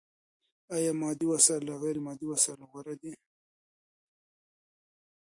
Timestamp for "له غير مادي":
1.67-2.25